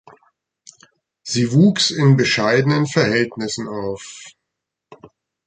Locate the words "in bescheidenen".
1.91-2.87